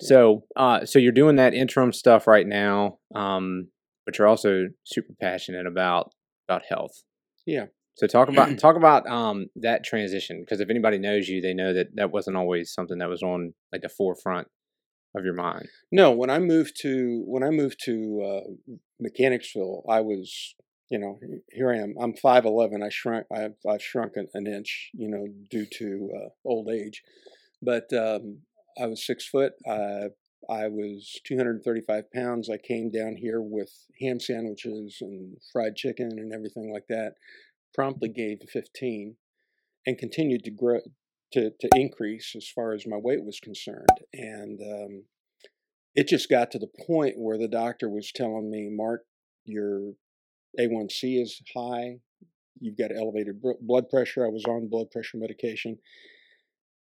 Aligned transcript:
So, 0.00 0.44
uh, 0.56 0.84
so 0.84 0.98
you're 0.98 1.12
doing 1.12 1.36
that 1.36 1.54
interim 1.54 1.92
stuff 1.92 2.26
right 2.26 2.46
now, 2.46 2.98
um, 3.14 3.68
but 4.04 4.18
you're 4.18 4.26
also 4.26 4.68
super 4.84 5.14
passionate 5.20 5.66
about 5.66 6.12
about 6.48 6.62
health. 6.68 7.04
Yeah. 7.46 7.66
So 7.96 8.06
talk 8.06 8.28
about 8.28 8.58
talk 8.58 8.76
about 8.76 9.06
um 9.08 9.46
that 9.56 9.84
transition 9.84 10.40
because 10.40 10.60
if 10.60 10.70
anybody 10.70 10.98
knows 10.98 11.28
you, 11.28 11.40
they 11.40 11.54
know 11.54 11.72
that 11.72 11.94
that 11.94 12.10
wasn't 12.10 12.36
always 12.36 12.72
something 12.72 12.98
that 12.98 13.08
was 13.08 13.22
on 13.22 13.54
like 13.72 13.82
the 13.82 13.88
forefront 13.88 14.48
of 15.16 15.24
your 15.24 15.34
mind. 15.34 15.68
No, 15.92 16.10
when 16.10 16.30
I 16.30 16.38
moved 16.38 16.76
to 16.82 17.22
when 17.26 17.42
I 17.42 17.50
moved 17.50 17.80
to 17.84 18.22
uh, 18.22 18.74
Mechanicsville, 19.00 19.84
I 19.88 20.00
was 20.00 20.54
you 20.90 20.98
know 20.98 21.18
here 21.50 21.72
I 21.72 21.78
am. 21.78 21.94
I'm 22.00 22.14
five 22.14 22.44
eleven. 22.44 22.82
I 22.82 22.88
shrunk. 22.88 23.26
I've 23.32 23.54
I've 23.68 23.82
shrunk 23.82 24.12
an, 24.16 24.28
an 24.34 24.46
inch. 24.46 24.90
You 24.92 25.08
know 25.08 25.26
due 25.50 25.66
to 25.78 26.10
uh, 26.16 26.28
old 26.44 26.68
age, 26.68 27.02
but 27.62 27.92
um, 27.92 28.38
I 28.80 28.86
was 28.86 29.06
six 29.06 29.26
foot. 29.26 29.52
Uh, 29.68 30.08
I 30.48 30.68
was 30.68 31.20
235 31.24 32.12
pounds. 32.12 32.50
I 32.50 32.58
came 32.58 32.90
down 32.90 33.16
here 33.16 33.40
with 33.40 33.70
ham 34.00 34.20
sandwiches 34.20 34.98
and 35.00 35.36
fried 35.52 35.76
chicken 35.76 36.10
and 36.18 36.32
everything 36.32 36.72
like 36.72 36.86
that. 36.88 37.14
Promptly 37.74 38.08
gained 38.08 38.42
15 38.52 39.16
and 39.86 39.98
continued 39.98 40.44
to 40.44 40.50
grow 40.50 40.80
to, 41.32 41.50
to 41.60 41.68
increase 41.74 42.34
as 42.36 42.48
far 42.48 42.72
as 42.72 42.86
my 42.86 42.96
weight 42.96 43.24
was 43.24 43.40
concerned. 43.40 43.88
And 44.12 44.60
um, 44.60 45.04
it 45.94 46.06
just 46.08 46.30
got 46.30 46.50
to 46.52 46.58
the 46.58 46.70
point 46.86 47.14
where 47.16 47.38
the 47.38 47.48
doctor 47.48 47.88
was 47.88 48.12
telling 48.14 48.50
me, 48.50 48.68
Mark, 48.70 49.02
your 49.44 49.92
A1C 50.58 51.20
is 51.22 51.40
high. 51.56 51.98
You've 52.60 52.78
got 52.78 52.96
elevated 52.96 53.42
blood 53.60 53.88
pressure. 53.90 54.24
I 54.24 54.28
was 54.28 54.44
on 54.44 54.68
blood 54.68 54.90
pressure 54.92 55.18
medication. 55.18 55.78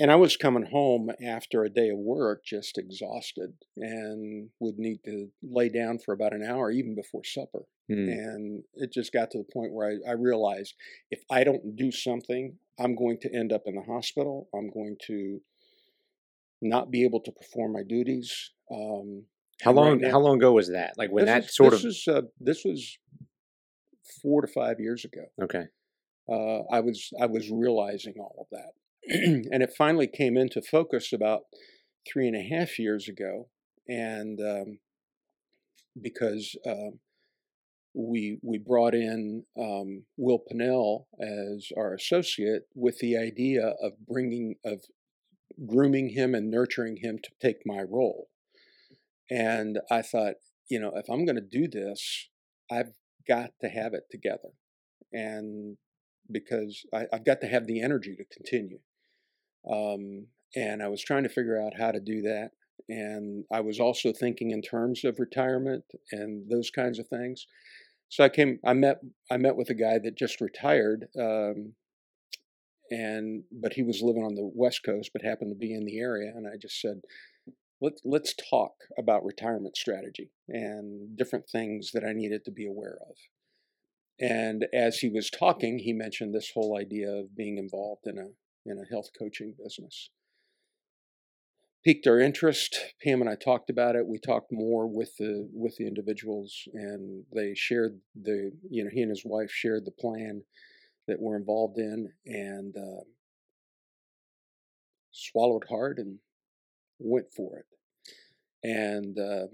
And 0.00 0.12
I 0.12 0.16
was 0.16 0.36
coming 0.36 0.66
home 0.70 1.10
after 1.26 1.64
a 1.64 1.70
day 1.70 1.88
of 1.88 1.98
work 1.98 2.44
just 2.44 2.78
exhausted 2.78 3.54
and 3.76 4.50
would 4.60 4.78
need 4.78 5.00
to 5.04 5.28
lay 5.42 5.68
down 5.68 5.98
for 5.98 6.14
about 6.14 6.32
an 6.32 6.44
hour, 6.44 6.70
even 6.70 6.94
before 6.94 7.24
supper. 7.24 7.64
Mm. 7.90 8.08
And 8.08 8.62
it 8.74 8.92
just 8.92 9.12
got 9.12 9.30
to 9.32 9.38
the 9.38 9.52
point 9.52 9.72
where 9.72 9.90
I, 9.90 10.10
I, 10.10 10.12
realized 10.12 10.74
if 11.10 11.20
I 11.30 11.42
don't 11.42 11.74
do 11.74 11.90
something, 11.90 12.58
I'm 12.78 12.94
going 12.94 13.18
to 13.22 13.34
end 13.34 13.52
up 13.52 13.62
in 13.66 13.74
the 13.74 13.82
hospital. 13.82 14.48
I'm 14.54 14.70
going 14.70 14.96
to 15.06 15.40
not 16.60 16.90
be 16.90 17.04
able 17.04 17.20
to 17.20 17.32
perform 17.32 17.72
my 17.72 17.82
duties. 17.82 18.52
Um, 18.70 19.24
how 19.62 19.72
long? 19.72 19.92
Right 19.92 20.00
now, 20.02 20.10
how 20.12 20.20
long 20.20 20.36
ago 20.36 20.52
was 20.52 20.68
that? 20.68 20.94
Like 20.96 21.10
when 21.10 21.26
that 21.26 21.50
sort 21.50 21.72
this 21.72 21.80
of 21.80 21.86
was, 21.86 22.08
uh, 22.08 22.22
this 22.38 22.62
was 22.64 22.98
four 24.22 24.42
to 24.42 24.48
five 24.48 24.78
years 24.78 25.04
ago. 25.04 25.24
Okay. 25.42 25.64
Uh, 26.30 26.62
I 26.70 26.80
was 26.80 27.10
I 27.20 27.26
was 27.26 27.50
realizing 27.50 28.14
all 28.20 28.36
of 28.38 28.46
that. 28.52 28.72
and 29.10 29.62
it 29.62 29.72
finally 29.76 30.06
came 30.06 30.36
into 30.36 30.60
focus 30.60 31.14
about 31.14 31.42
three 32.06 32.28
and 32.28 32.36
a 32.36 32.42
half 32.42 32.78
years 32.78 33.08
ago, 33.08 33.48
and 33.88 34.38
um, 34.38 34.78
because 36.00 36.54
um, 36.66 37.00
we 37.94 38.38
we 38.42 38.58
brought 38.58 38.94
in 38.94 39.44
um, 39.58 40.04
Will 40.18 40.40
Pinnell 40.40 41.06
as 41.18 41.70
our 41.74 41.94
associate 41.94 42.64
with 42.74 42.98
the 42.98 43.16
idea 43.16 43.68
of 43.82 43.92
bringing 44.06 44.56
of 44.62 44.82
grooming 45.66 46.10
him 46.10 46.34
and 46.34 46.50
nurturing 46.50 46.98
him 47.02 47.18
to 47.22 47.30
take 47.40 47.62
my 47.64 47.80
role, 47.80 48.28
and 49.30 49.78
I 49.90 50.02
thought, 50.02 50.34
you 50.68 50.78
know, 50.78 50.92
if 50.94 51.08
I'm 51.08 51.24
going 51.24 51.36
to 51.36 51.40
do 51.40 51.66
this, 51.66 52.28
I've 52.70 52.92
got 53.26 53.52
to 53.62 53.68
have 53.68 53.94
it 53.94 54.04
together, 54.10 54.50
and 55.14 55.78
because 56.30 56.84
I, 56.92 57.06
have 57.10 57.24
got 57.24 57.40
to 57.40 57.46
have 57.46 57.66
the 57.66 57.80
energy 57.80 58.14
to 58.14 58.24
continue. 58.24 58.80
Um, 59.70 60.26
and 60.54 60.82
I 60.82 60.88
was 60.88 61.02
trying 61.02 61.24
to 61.24 61.28
figure 61.28 61.60
out 61.60 61.78
how 61.78 61.92
to 61.92 62.00
do 62.00 62.22
that. 62.22 62.50
And 62.88 63.44
I 63.52 63.60
was 63.60 63.80
also 63.80 64.12
thinking 64.12 64.50
in 64.50 64.62
terms 64.62 65.04
of 65.04 65.18
retirement 65.18 65.84
and 66.10 66.48
those 66.50 66.70
kinds 66.70 66.98
of 66.98 67.08
things. 67.08 67.46
So 68.08 68.24
I 68.24 68.28
came, 68.30 68.58
I 68.64 68.72
met, 68.72 69.00
I 69.30 69.36
met 69.36 69.56
with 69.56 69.68
a 69.68 69.74
guy 69.74 69.98
that 69.98 70.16
just 70.16 70.40
retired, 70.40 71.08
um, 71.18 71.74
and 72.90 73.42
but 73.52 73.74
he 73.74 73.82
was 73.82 74.00
living 74.00 74.24
on 74.24 74.34
the 74.34 74.50
West 74.54 74.82
Coast, 74.82 75.10
but 75.12 75.22
happened 75.22 75.50
to 75.50 75.58
be 75.58 75.74
in 75.74 75.84
the 75.84 75.98
area. 75.98 76.32
And 76.34 76.46
I 76.48 76.56
just 76.56 76.80
said, 76.80 77.02
let's 77.82 78.00
let's 78.04 78.34
talk 78.50 78.72
about 78.96 79.24
retirement 79.24 79.76
strategy 79.76 80.30
and 80.48 81.16
different 81.16 81.48
things 81.50 81.90
that 81.92 82.04
I 82.04 82.12
needed 82.12 82.44
to 82.46 82.50
be 82.50 82.66
aware 82.66 82.98
of. 83.08 83.16
And 84.20 84.66
as 84.72 84.98
he 84.98 85.08
was 85.08 85.30
talking, 85.30 85.78
he 85.78 85.92
mentioned 85.92 86.34
this 86.34 86.50
whole 86.54 86.78
idea 86.78 87.10
of 87.10 87.36
being 87.36 87.58
involved 87.58 88.06
in 88.06 88.18
a 88.18 88.28
in 88.70 88.78
a 88.78 88.88
health 88.92 89.10
coaching 89.18 89.54
business. 89.62 90.10
Piqued 91.84 92.06
our 92.06 92.18
interest. 92.20 92.76
Pam 93.02 93.20
and 93.20 93.30
I 93.30 93.36
talked 93.36 93.70
about 93.70 93.96
it. 93.96 94.06
We 94.06 94.18
talked 94.18 94.52
more 94.52 94.86
with 94.86 95.16
the 95.16 95.48
with 95.52 95.76
the 95.76 95.86
individuals, 95.86 96.68
and 96.74 97.24
they 97.32 97.54
shared 97.54 98.00
the 98.20 98.52
you 98.68 98.84
know 98.84 98.90
he 98.92 99.00
and 99.00 99.10
his 99.10 99.22
wife 99.24 99.50
shared 99.50 99.84
the 99.84 99.92
plan 99.92 100.42
that 101.06 101.20
we're 101.20 101.36
involved 101.36 101.78
in, 101.78 102.12
and 102.26 102.76
uh, 102.76 103.04
swallowed 105.12 105.64
hard 105.68 105.98
and 105.98 106.18
went 106.98 107.32
for 107.34 107.58
it. 107.58 107.66
And 108.62 109.18
uh, 109.18 109.46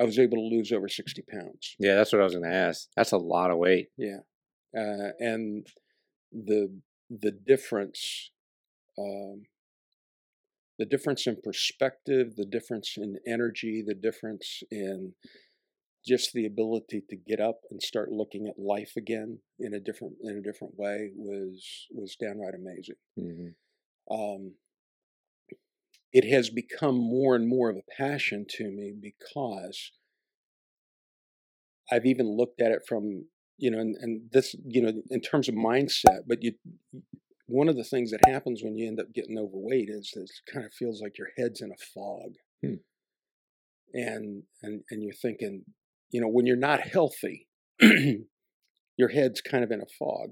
I 0.00 0.04
was 0.04 0.18
able 0.18 0.38
to 0.38 0.56
lose 0.56 0.72
over 0.72 0.88
sixty 0.88 1.22
pounds. 1.30 1.76
Yeah, 1.78 1.94
that's 1.96 2.12
what 2.12 2.20
I 2.20 2.24
was 2.24 2.34
going 2.34 2.50
to 2.50 2.56
ask. 2.56 2.88
That's 2.96 3.12
a 3.12 3.18
lot 3.18 3.50
of 3.50 3.58
weight. 3.58 3.88
Yeah, 3.98 4.20
uh, 4.76 5.10
and 5.20 5.66
the 6.32 6.70
the 7.10 7.30
difference 7.32 8.32
um, 8.98 9.42
the 10.78 10.86
difference 10.86 11.26
in 11.26 11.36
perspective, 11.42 12.36
the 12.36 12.46
difference 12.46 12.94
in 12.96 13.16
energy, 13.26 13.82
the 13.86 13.94
difference 13.94 14.62
in 14.70 15.14
just 16.06 16.32
the 16.32 16.46
ability 16.46 17.02
to 17.10 17.16
get 17.16 17.40
up 17.40 17.60
and 17.70 17.82
start 17.82 18.12
looking 18.12 18.46
at 18.46 18.58
life 18.58 18.92
again 18.96 19.40
in 19.58 19.74
a 19.74 19.80
different 19.80 20.14
in 20.22 20.36
a 20.36 20.42
different 20.42 20.74
way 20.76 21.10
was 21.16 21.86
was 21.90 22.16
downright 22.16 22.54
amazing. 22.54 22.96
Mm-hmm. 23.18 24.14
Um, 24.14 24.52
it 26.12 26.30
has 26.30 26.48
become 26.48 26.96
more 26.96 27.34
and 27.34 27.48
more 27.48 27.70
of 27.70 27.76
a 27.76 28.02
passion 28.02 28.46
to 28.50 28.70
me 28.70 28.94
because 29.00 29.92
I've 31.90 32.06
even 32.06 32.36
looked 32.36 32.60
at 32.60 32.70
it 32.70 32.82
from 32.86 33.26
you 33.58 33.70
know, 33.70 33.78
and, 33.78 33.96
and 34.00 34.20
this 34.32 34.54
you 34.64 34.82
know 34.82 34.92
in 35.10 35.20
terms 35.20 35.48
of 35.48 35.54
mindset, 35.54 36.20
but 36.26 36.42
you 36.42 36.52
one 37.46 37.68
of 37.68 37.76
the 37.76 37.84
things 37.84 38.10
that 38.10 38.28
happens 38.28 38.62
when 38.62 38.76
you 38.76 38.86
end 38.86 39.00
up 39.00 39.12
getting 39.14 39.38
overweight 39.38 39.88
is 39.88 40.10
that 40.14 40.22
it 40.22 40.52
kind 40.52 40.66
of 40.66 40.72
feels 40.72 41.00
like 41.00 41.18
your 41.18 41.28
head's 41.36 41.60
in 41.60 41.70
a 41.70 41.84
fog. 41.94 42.34
Hmm. 42.62 42.74
And 43.94 44.42
and 44.62 44.82
and 44.90 45.02
you're 45.02 45.14
thinking, 45.14 45.64
you 46.10 46.20
know, 46.20 46.28
when 46.28 46.46
you're 46.46 46.56
not 46.56 46.80
healthy, 46.80 47.48
your 47.80 49.08
head's 49.08 49.40
kind 49.40 49.62
of 49.62 49.70
in 49.70 49.80
a 49.80 49.86
fog. 49.98 50.30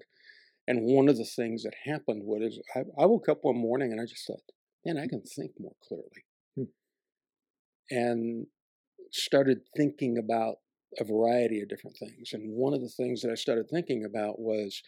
And 0.67 0.81
one 0.83 1.09
of 1.09 1.17
the 1.17 1.27
things 1.27 1.63
that 1.63 1.75
happened 1.85 2.23
was 2.25 2.59
I, 2.75 2.81
I 2.99 3.07
woke 3.07 3.29
up 3.29 3.39
one 3.43 3.59
morning 3.59 3.93
and 3.93 4.01
I 4.01 4.07
just 4.07 4.27
thought, 4.27 4.41
man, 4.85 4.99
I 4.99 5.07
can 5.07 5.23
think 5.23 5.53
more 5.59 5.75
clearly. 5.87 6.25
Hmm. 6.57 6.65
And 7.91 8.47
started 9.13 9.61
thinking 9.77 10.19
about 10.19 10.57
a 10.99 11.05
variety 11.05 11.61
of 11.61 11.69
different 11.69 11.97
things. 11.99 12.33
And 12.33 12.53
one 12.53 12.75
of 12.75 12.81
the 12.81 12.89
things 12.89 13.21
that 13.23 13.31
I 13.31 13.35
started 13.35 13.69
thinking 13.69 14.05
about 14.05 14.41
was 14.41 14.83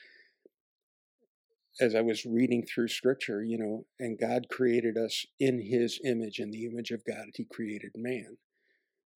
as 1.80 1.94
I 1.94 2.00
was 2.00 2.24
reading 2.24 2.64
through 2.64 2.88
scripture, 2.88 3.42
you 3.42 3.58
know, 3.58 3.86
and 3.98 4.18
God 4.18 4.46
created 4.50 4.96
us 4.96 5.26
in 5.38 5.60
his 5.60 6.00
image, 6.04 6.38
in 6.38 6.50
the 6.50 6.66
image 6.66 6.90
of 6.90 7.04
God, 7.04 7.26
he 7.34 7.44
created 7.44 7.92
man, 7.94 8.38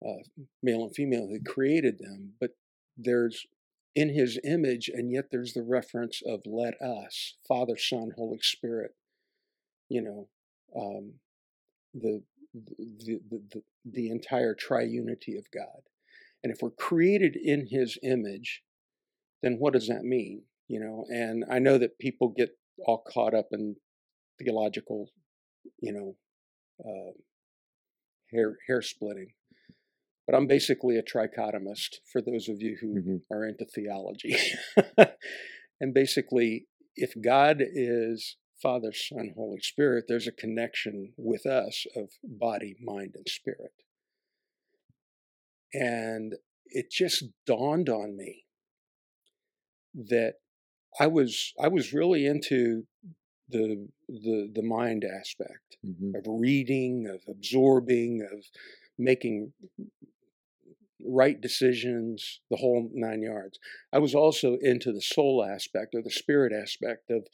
uh, 0.05 0.23
male 0.61 0.83
and 0.83 0.95
female, 0.95 1.29
he 1.29 1.39
created 1.39 1.99
them. 1.99 2.33
But 2.39 2.51
there's 2.97 3.45
in 3.95 4.13
his 4.13 4.39
image, 4.43 4.89
and 4.93 5.11
yet 5.11 5.25
there's 5.31 5.53
the 5.53 5.63
reference 5.63 6.21
of 6.25 6.41
let 6.45 6.79
us, 6.81 7.35
Father, 7.47 7.77
Son, 7.77 8.11
Holy 8.15 8.39
Spirit, 8.41 8.91
you 9.89 10.01
know, 10.01 10.27
um, 10.79 11.13
the, 11.93 12.21
the, 12.53 13.19
the, 13.29 13.41
the, 13.51 13.61
the 13.85 14.09
entire 14.09 14.55
triunity 14.55 15.37
of 15.37 15.49
God. 15.51 15.81
And 16.43 16.53
if 16.53 16.59
we're 16.61 16.69
created 16.69 17.35
in 17.35 17.67
his 17.67 17.97
image, 18.03 18.63
then 19.41 19.57
what 19.59 19.73
does 19.73 19.87
that 19.87 20.03
mean? 20.03 20.43
You 20.69 20.79
know 20.79 21.03
and 21.09 21.43
i 21.51 21.59
know 21.59 21.77
that 21.77 21.99
people 21.99 22.33
get 22.35 22.51
all 22.85 23.03
caught 23.11 23.33
up 23.33 23.47
in 23.51 23.75
theological 24.41 25.09
you 25.81 25.91
know 25.91 26.15
uh, 26.85 27.11
hair 28.31 28.55
hair 28.67 28.81
splitting 28.81 29.31
but 30.25 30.35
i'm 30.35 30.47
basically 30.47 30.97
a 30.97 31.03
trichotomist 31.03 31.97
for 32.09 32.21
those 32.21 32.47
of 32.47 32.61
you 32.61 32.77
who 32.79 32.95
mm-hmm. 32.95 33.33
are 33.33 33.45
into 33.45 33.65
theology 33.65 34.37
and 35.81 35.93
basically 35.93 36.67
if 36.95 37.13
god 37.21 37.57
is 37.59 38.37
father 38.61 38.93
son 38.93 39.33
holy 39.35 39.59
spirit 39.59 40.05
there's 40.07 40.27
a 40.27 40.31
connection 40.31 41.13
with 41.17 41.45
us 41.45 41.85
of 41.95 42.09
body 42.23 42.75
mind 42.81 43.11
and 43.15 43.27
spirit 43.27 43.73
and 45.73 46.35
it 46.67 46.91
just 46.91 47.25
dawned 47.45 47.89
on 47.89 48.15
me 48.15 48.45
that 49.93 50.35
I 50.99 51.07
was 51.07 51.53
I 51.59 51.67
was 51.67 51.93
really 51.93 52.25
into 52.25 52.85
the 53.49 53.87
the 54.07 54.51
the 54.53 54.63
mind 54.63 55.03
aspect 55.03 55.77
Mhm. 55.85 56.15
of 56.15 56.25
reading, 56.27 57.07
of 57.07 57.21
absorbing, 57.27 58.21
of 58.21 58.45
making 58.97 59.53
right 61.05 61.39
decisions, 61.39 62.41
the 62.49 62.57
whole 62.57 62.89
nine 62.93 63.21
yards. 63.21 63.59
I 63.93 63.99
was 63.99 64.13
also 64.13 64.57
into 64.57 64.91
the 64.91 65.01
soul 65.01 65.43
aspect 65.43 65.95
or 65.95 66.01
the 66.01 66.11
spirit 66.11 66.51
aspect 66.53 67.09
of 67.09 67.27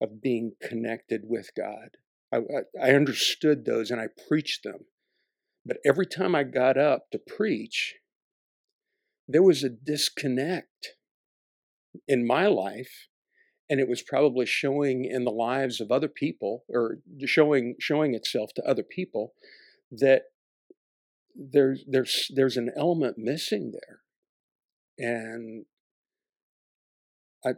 of 0.00 0.20
being 0.20 0.56
connected 0.60 1.22
with 1.28 1.54
God. 1.54 1.96
I, 2.32 2.38
I, 2.38 2.88
I 2.88 2.94
understood 2.94 3.64
those 3.64 3.90
and 3.90 4.00
I 4.00 4.08
preached 4.28 4.64
them. 4.64 4.86
But 5.64 5.76
every 5.84 6.06
time 6.06 6.34
I 6.34 6.42
got 6.42 6.76
up 6.76 7.10
to 7.12 7.18
preach, 7.20 7.94
there 9.28 9.44
was 9.44 9.62
a 9.62 9.68
disconnect 9.68 10.96
in 12.08 12.26
my 12.26 12.46
life 12.46 13.08
and 13.70 13.80
it 13.80 13.88
was 13.88 14.02
probably 14.02 14.44
showing 14.44 15.04
in 15.04 15.24
the 15.24 15.30
lives 15.30 15.80
of 15.80 15.90
other 15.90 16.08
people 16.08 16.64
or 16.68 16.98
showing 17.24 17.74
showing 17.80 18.14
itself 18.14 18.50
to 18.54 18.62
other 18.64 18.82
people 18.82 19.34
that 19.90 20.24
there's 21.34 21.84
there's 21.88 22.30
there's 22.34 22.56
an 22.56 22.70
element 22.76 23.16
missing 23.18 23.72
there 23.72 24.00
and 24.98 25.64
I, 27.44 27.52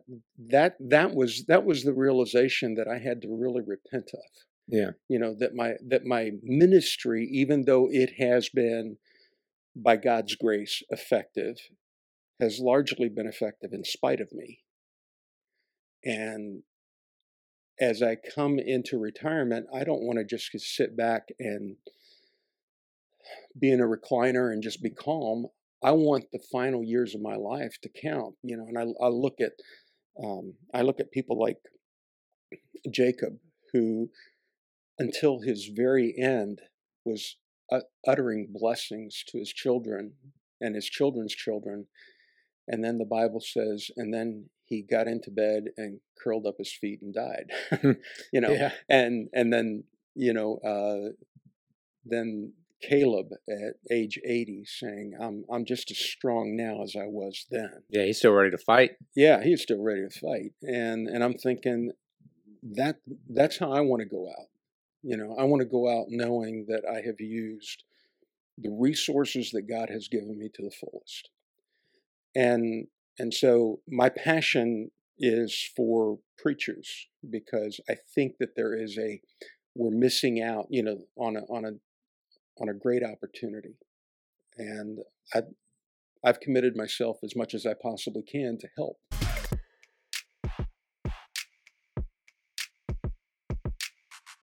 that 0.51 0.77
that 0.81 1.15
was 1.15 1.45
that 1.47 1.65
was 1.65 1.83
the 1.83 1.93
realization 1.93 2.75
that 2.77 2.89
I 2.89 2.99
had 2.99 3.21
to 3.23 3.29
really 3.29 3.61
repent 3.61 4.11
of 4.15 4.21
Yeah. 4.69 4.93
you 5.09 5.19
know 5.19 5.35
that 5.39 5.55
my 5.55 5.75
that 5.89 6.05
my 6.05 6.33
ministry 6.43 7.29
even 7.31 7.65
though 7.65 7.89
it 7.91 8.15
has 8.19 8.49
been 8.49 8.99
by 9.77 9.97
God's 9.97 10.37
grace 10.37 10.83
effective 10.91 11.57
has 12.41 12.59
largely 12.61 13.09
been 13.09 13.27
effective 13.27 13.73
in 13.73 13.85
spite 13.85 14.21
of 14.21 14.33
me 14.33 14.61
and 16.05 16.63
as 17.81 18.03
I 18.03 18.17
come 18.35 18.59
into 18.59 18.99
retirement 18.99 19.67
I 19.75 19.85
don't 19.85 20.03
want 20.03 20.19
to 20.19 20.25
just 20.25 20.51
sit 20.59 20.97
back 20.97 21.29
and 21.39 21.77
be 23.59 23.71
in 23.71 23.81
a 23.81 23.85
recliner 23.85 24.53
and 24.53 24.63
just 24.63 24.83
be 24.83 24.91
calm 24.91 25.47
I 25.83 25.93
want 25.93 26.25
the 26.33 26.43
final 26.51 26.83
years 26.83 27.15
of 27.15 27.21
my 27.21 27.37
life 27.37 27.79
to 27.83 27.89
count 27.89 28.35
you 28.43 28.57
know 28.57 28.67
and 28.67 28.79
I, 28.79 29.05
I 29.05 29.09
look 29.09 29.41
at 29.41 29.53
um, 30.23 30.55
I 30.73 30.83
look 30.83 31.01
at 31.01 31.11
people 31.11 31.39
like 31.41 31.59
Jacob 32.91 33.39
who 33.73 34.11
until 34.99 35.41
his 35.41 35.71
very 35.75 36.15
end 36.17 36.61
was 37.05 37.37
uh, 37.73 37.81
uttering 38.07 38.49
blessings 38.53 39.25
to 39.29 39.39
his 39.39 39.53
children 39.53 40.13
and 40.61 40.75
his 40.75 40.87
children's 40.87 41.35
children. 41.35 41.87
And 42.69 42.83
then 42.83 42.99
the 42.99 43.05
Bible 43.05 43.41
says, 43.41 43.91
and 43.97 44.13
then 44.13 44.47
he 44.65 44.83
got 44.83 45.07
into 45.07 45.31
bed 45.31 45.65
and 45.77 46.01
curled 46.23 46.47
up 46.47 46.57
his 46.59 46.73
feet 46.73 47.01
and 47.03 47.13
died. 47.13 47.51
you 48.33 48.41
know, 48.41 48.51
Yeah. 48.53 48.73
and 48.89 49.29
and 49.33 49.53
then 49.53 49.85
you 50.15 50.33
know, 50.33 50.59
uh, 50.59 51.11
then 52.05 52.53
Caleb 52.83 53.29
at 53.49 53.75
age 53.91 54.19
eighty 54.25 54.65
saying, 54.65 55.15
"I'm 55.21 55.45
I'm 55.51 55.65
just 55.65 55.91
as 55.91 55.99
strong 55.99 56.57
now 56.57 56.83
as 56.83 56.95
I 56.97 57.07
was 57.07 57.47
then." 57.51 57.83
Yeah. 57.89 58.05
He's 58.05 58.19
still 58.19 58.33
ready 58.33 58.51
to 58.51 58.59
fight. 58.59 58.93
Yeah, 59.17 59.43
he's 59.43 59.63
still 59.63 59.83
ready 59.83 60.03
to 60.09 60.19
fight, 60.19 60.53
and 60.63 61.09
and 61.09 61.25
I'm 61.25 61.35
thinking 61.35 61.93
that 62.63 62.97
that's 63.29 63.59
how 63.59 63.73
I 63.73 63.81
want 63.81 64.01
to 64.01 64.07
go 64.09 64.29
out. 64.29 64.49
You 65.03 65.17
know, 65.17 65.35
I 65.39 65.45
want 65.45 65.61
to 65.61 65.67
go 65.69 65.89
out 65.89 66.07
knowing 66.09 66.67
that 66.69 66.83
I 66.91 67.01
have 67.07 67.21
used 67.21 67.85
the 68.57 68.71
resources 68.71 69.51
that 69.51 69.63
God 69.69 69.91
has 69.91 70.09
given 70.09 70.39
me 70.39 70.49
to 70.55 70.63
the 70.63 70.71
fullest, 70.71 71.31
and 72.35 72.87
and 73.19 73.33
so 73.33 73.81
my 73.89 74.09
passion 74.09 74.91
is 75.19 75.71
for 75.77 76.19
preachers 76.39 77.07
because 77.31 77.81
I 77.89 77.97
think 78.15 78.35
that 78.41 78.57
there 78.57 78.77
is 78.77 78.99
a 78.99 79.21
we're 79.77 79.97
missing 79.97 80.41
out, 80.41 80.67
you 80.71 80.83
know, 80.83 80.99
on 81.17 81.37
a 81.37 81.41
on 81.41 81.65
a 81.65 81.71
on 82.61 82.69
a 82.69 82.75
great 82.75 83.03
opportunity, 83.03 83.77
and 84.57 84.99
I 85.35 85.43
I've 86.25 86.41
committed 86.41 86.77
myself 86.77 87.19
as 87.23 87.37
much 87.37 87.55
as 87.55 87.67
I 87.67 87.75
possibly 87.81 88.23
can 88.23 88.59
to 88.59 88.69
help. 88.77 88.97